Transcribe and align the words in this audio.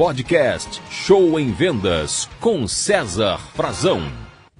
podcast 0.00 0.80
Show 0.90 1.38
em 1.38 1.52
Vendas 1.52 2.26
com 2.40 2.66
César 2.66 3.38
Frazão. 3.54 4.00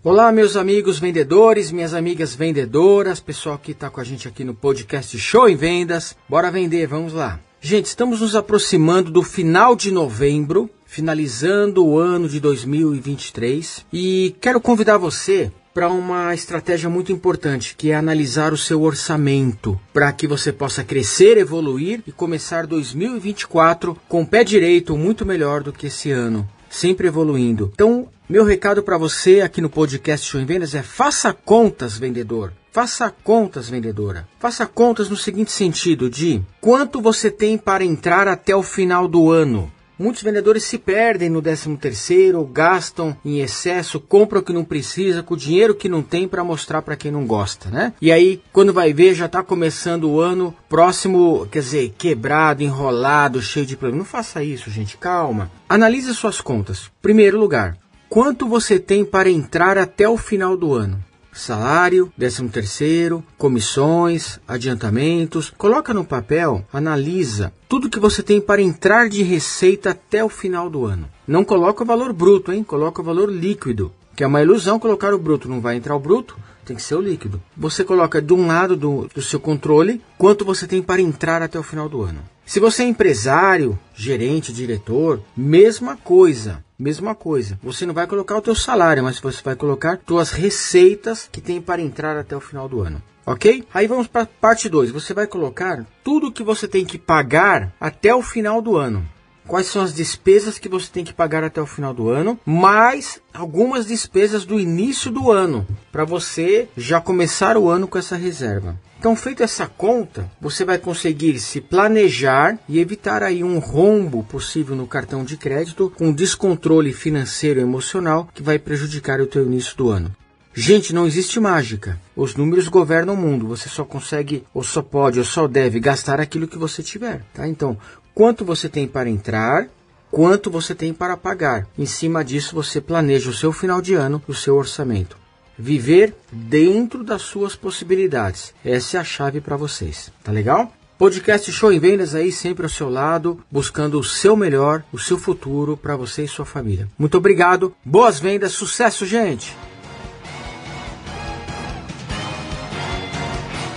Olá, 0.04 0.30
meus 0.30 0.54
amigos 0.54 0.98
vendedores, 0.98 1.72
minhas 1.72 1.94
amigas 1.94 2.34
vendedoras, 2.34 3.20
pessoal 3.20 3.56
que 3.56 3.72
está 3.72 3.88
com 3.88 4.02
a 4.02 4.04
gente 4.04 4.28
aqui 4.28 4.44
no 4.44 4.52
podcast 4.52 5.18
Show 5.18 5.48
em 5.48 5.56
Vendas. 5.56 6.14
Bora 6.28 6.50
vender, 6.50 6.86
vamos 6.86 7.14
lá. 7.14 7.40
Gente, 7.58 7.86
estamos 7.86 8.20
nos 8.20 8.36
aproximando 8.36 9.10
do 9.10 9.22
final 9.22 9.74
de 9.74 9.90
novembro, 9.90 10.68
finalizando 10.84 11.86
o 11.86 11.98
ano 11.98 12.28
de 12.28 12.38
2023 12.38 13.86
e 13.90 14.36
quero 14.42 14.60
convidar 14.60 14.98
você 14.98 15.50
para 15.72 15.88
uma 15.88 16.34
estratégia 16.34 16.90
muito 16.90 17.12
importante, 17.12 17.74
que 17.76 17.90
é 17.90 17.94
analisar 17.94 18.52
o 18.52 18.56
seu 18.56 18.82
orçamento, 18.82 19.78
para 19.92 20.12
que 20.12 20.26
você 20.26 20.52
possa 20.52 20.82
crescer, 20.82 21.36
evoluir 21.36 22.02
e 22.06 22.12
começar 22.12 22.66
2024 22.66 23.96
com 24.08 24.22
o 24.22 24.26
pé 24.26 24.42
direito 24.42 24.96
muito 24.96 25.24
melhor 25.24 25.62
do 25.62 25.72
que 25.72 25.86
esse 25.86 26.10
ano, 26.10 26.48
sempre 26.68 27.06
evoluindo. 27.06 27.70
Então, 27.72 28.08
meu 28.28 28.44
recado 28.44 28.82
para 28.82 28.98
você 28.98 29.40
aqui 29.40 29.60
no 29.60 29.70
podcast 29.70 30.26
Show 30.28 30.40
em 30.40 30.44
Vendas 30.44 30.74
é 30.74 30.82
faça 30.82 31.32
contas, 31.32 31.98
vendedor. 31.98 32.52
Faça 32.72 33.12
contas, 33.24 33.68
vendedora. 33.68 34.28
Faça 34.38 34.64
contas 34.64 35.10
no 35.10 35.16
seguinte 35.16 35.50
sentido 35.50 36.08
de 36.08 36.40
quanto 36.60 37.00
você 37.00 37.28
tem 37.28 37.58
para 37.58 37.84
entrar 37.84 38.28
até 38.28 38.54
o 38.54 38.62
final 38.62 39.08
do 39.08 39.30
ano. 39.30 39.70
Muitos 40.00 40.22
vendedores 40.22 40.64
se 40.64 40.78
perdem 40.78 41.28
no 41.28 41.42
13 41.42 41.76
terceiro, 41.76 42.42
gastam 42.46 43.14
em 43.22 43.40
excesso, 43.40 44.00
compram 44.00 44.40
o 44.40 44.42
que 44.42 44.50
não 44.50 44.64
precisa, 44.64 45.22
com 45.22 45.34
o 45.34 45.36
dinheiro 45.36 45.74
que 45.74 45.90
não 45.90 46.00
tem 46.00 46.26
para 46.26 46.42
mostrar 46.42 46.80
para 46.80 46.96
quem 46.96 47.10
não 47.10 47.26
gosta, 47.26 47.68
né? 47.68 47.92
E 48.00 48.10
aí, 48.10 48.40
quando 48.50 48.72
vai 48.72 48.94
ver, 48.94 49.14
já 49.14 49.26
está 49.26 49.42
começando 49.42 50.08
o 50.08 50.18
ano 50.18 50.54
próximo, 50.70 51.46
quer 51.50 51.58
dizer, 51.58 51.94
quebrado, 51.98 52.62
enrolado, 52.62 53.42
cheio 53.42 53.66
de 53.66 53.76
problemas. 53.76 54.06
Não 54.06 54.10
faça 54.10 54.42
isso, 54.42 54.70
gente, 54.70 54.96
calma. 54.96 55.50
Analise 55.68 56.14
suas 56.14 56.40
contas. 56.40 56.90
Primeiro 57.02 57.38
lugar, 57.38 57.76
quanto 58.08 58.48
você 58.48 58.78
tem 58.78 59.04
para 59.04 59.28
entrar 59.28 59.76
até 59.76 60.08
o 60.08 60.16
final 60.16 60.56
do 60.56 60.72
ano? 60.72 61.09
Salário, 61.32 62.12
décimo 62.16 62.48
terceiro, 62.48 63.24
comissões, 63.38 64.38
adiantamentos. 64.46 65.52
Coloca 65.56 65.94
no 65.94 66.04
papel, 66.04 66.64
analisa 66.72 67.52
tudo 67.68 67.88
que 67.88 68.00
você 68.00 68.22
tem 68.22 68.40
para 68.40 68.60
entrar 68.60 69.08
de 69.08 69.22
receita 69.22 69.90
até 69.90 70.24
o 70.24 70.28
final 70.28 70.68
do 70.68 70.84
ano. 70.84 71.08
Não 71.26 71.44
coloca 71.44 71.84
o 71.84 71.86
valor 71.86 72.12
bruto, 72.12 72.52
hein? 72.52 72.64
Coloca 72.64 73.00
o 73.00 73.04
valor 73.04 73.30
líquido, 73.30 73.92
que 74.20 74.24
é 74.24 74.26
uma 74.26 74.42
ilusão 74.42 74.78
colocar 74.78 75.14
o 75.14 75.18
bruto, 75.18 75.48
não 75.48 75.62
vai 75.62 75.76
entrar 75.76 75.96
o 75.96 75.98
bruto, 75.98 76.36
tem 76.62 76.76
que 76.76 76.82
ser 76.82 76.94
o 76.94 77.00
líquido. 77.00 77.40
Você 77.56 77.82
coloca 77.82 78.20
de 78.20 78.34
um 78.34 78.46
lado 78.46 78.76
do, 78.76 79.08
do 79.14 79.22
seu 79.22 79.40
controle 79.40 80.02
quanto 80.18 80.44
você 80.44 80.66
tem 80.66 80.82
para 80.82 81.00
entrar 81.00 81.40
até 81.40 81.58
o 81.58 81.62
final 81.62 81.88
do 81.88 82.02
ano. 82.02 82.20
Se 82.44 82.60
você 82.60 82.82
é 82.82 82.86
empresário, 82.86 83.78
gerente, 83.94 84.52
diretor, 84.52 85.22
mesma 85.34 85.96
coisa. 85.96 86.62
Mesma 86.78 87.14
coisa. 87.14 87.58
Você 87.62 87.86
não 87.86 87.94
vai 87.94 88.06
colocar 88.06 88.36
o 88.36 88.42
teu 88.42 88.54
salário, 88.54 89.02
mas 89.02 89.18
você 89.18 89.42
vai 89.42 89.56
colocar 89.56 89.98
suas 90.06 90.32
receitas 90.32 91.26
que 91.32 91.40
tem 91.40 91.58
para 91.58 91.80
entrar 91.80 92.18
até 92.18 92.36
o 92.36 92.40
final 92.40 92.68
do 92.68 92.82
ano. 92.82 93.02
Ok? 93.24 93.64
Aí 93.72 93.86
vamos 93.86 94.06
para 94.06 94.26
parte 94.26 94.68
2. 94.68 94.90
Você 94.90 95.14
vai 95.14 95.26
colocar 95.26 95.86
tudo 96.04 96.30
que 96.30 96.42
você 96.42 96.68
tem 96.68 96.84
que 96.84 96.98
pagar 96.98 97.72
até 97.80 98.14
o 98.14 98.20
final 98.20 98.60
do 98.60 98.76
ano 98.76 99.02
quais 99.50 99.66
são 99.66 99.82
as 99.82 99.92
despesas 99.92 100.60
que 100.60 100.68
você 100.68 100.88
tem 100.92 101.04
que 101.04 101.12
pagar 101.12 101.42
até 101.42 101.60
o 101.60 101.66
final 101.66 101.92
do 101.92 102.08
ano, 102.08 102.38
mais 102.46 103.20
algumas 103.34 103.84
despesas 103.84 104.44
do 104.44 104.60
início 104.60 105.10
do 105.10 105.32
ano, 105.32 105.66
para 105.90 106.04
você 106.04 106.68
já 106.76 107.00
começar 107.00 107.56
o 107.56 107.68
ano 107.68 107.88
com 107.88 107.98
essa 107.98 108.14
reserva. 108.14 108.78
Então, 108.96 109.16
feita 109.16 109.42
essa 109.42 109.66
conta, 109.66 110.30
você 110.40 110.64
vai 110.64 110.78
conseguir 110.78 111.40
se 111.40 111.60
planejar 111.60 112.60
e 112.68 112.78
evitar 112.78 113.24
aí 113.24 113.42
um 113.42 113.58
rombo 113.58 114.22
possível 114.22 114.76
no 114.76 114.86
cartão 114.86 115.24
de 115.24 115.36
crédito 115.36 115.92
com 115.96 116.12
descontrole 116.12 116.92
financeiro 116.92 117.58
e 117.58 117.62
emocional 117.64 118.28
que 118.32 118.44
vai 118.44 118.56
prejudicar 118.56 119.20
o 119.20 119.26
teu 119.26 119.44
início 119.44 119.76
do 119.76 119.88
ano. 119.88 120.14
Gente, 120.52 120.92
não 120.92 121.06
existe 121.06 121.38
mágica. 121.38 121.98
Os 122.14 122.34
números 122.34 122.66
governam 122.66 123.14
o 123.14 123.16
mundo. 123.16 123.46
Você 123.46 123.68
só 123.68 123.84
consegue, 123.84 124.44
ou 124.52 124.64
só 124.64 124.82
pode, 124.82 125.20
ou 125.20 125.24
só 125.24 125.46
deve 125.46 125.78
gastar 125.78 126.20
aquilo 126.20 126.48
que 126.48 126.58
você 126.58 126.82
tiver, 126.82 127.24
tá? 127.32 127.46
Então, 127.46 127.78
quanto 128.14 128.44
você 128.44 128.68
tem 128.68 128.86
para 128.86 129.08
entrar, 129.08 129.68
quanto 130.10 130.50
você 130.50 130.74
tem 130.74 130.92
para 130.92 131.16
pagar. 131.16 131.66
Em 131.78 131.86
cima 131.86 132.24
disso, 132.24 132.54
você 132.54 132.80
planeja 132.80 133.30
o 133.30 133.34
seu 133.34 133.52
final 133.52 133.80
de 133.80 133.94
ano 133.94 134.22
e 134.26 134.30
o 134.30 134.34
seu 134.34 134.56
orçamento. 134.56 135.16
Viver 135.58 136.14
dentro 136.32 137.04
das 137.04 137.22
suas 137.22 137.54
possibilidades. 137.54 138.54
Essa 138.64 138.96
é 138.96 139.00
a 139.00 139.04
chave 139.04 139.40
para 139.40 139.56
vocês. 139.56 140.10
Tá 140.24 140.32
legal? 140.32 140.72
Podcast 141.00 141.50
Show 141.50 141.72
em 141.72 141.78
Vendas 141.78 142.14
aí 142.14 142.30
sempre 142.30 142.64
ao 142.64 142.68
seu 142.68 142.90
lado, 142.90 143.42
buscando 143.50 143.98
o 143.98 144.04
seu 144.04 144.36
melhor, 144.36 144.84
o 144.92 144.98
seu 144.98 145.16
futuro 145.16 145.74
para 145.74 145.96
você 145.96 146.24
e 146.24 146.28
sua 146.28 146.44
família. 146.44 146.88
Muito 146.98 147.16
obrigado, 147.16 147.74
boas 147.82 148.20
vendas, 148.20 148.52
sucesso, 148.52 149.06
gente! 149.06 149.56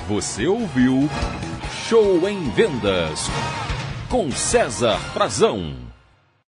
Você 0.09 0.47
ouviu 0.47 1.09
Show 1.87 2.27
em 2.27 2.49
Vendas 2.49 3.29
com 4.13 4.29
César 4.31 4.99
Frazão. 5.11 5.82